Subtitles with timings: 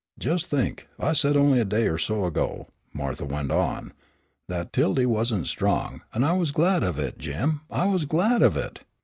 [0.19, 3.93] "Jes' think, I said, only a day or so ago," Martha went on,
[4.47, 8.57] "that 'Tildy wasn't strong; an' I was glad of it, Jim, I was glad of
[8.57, 8.79] it!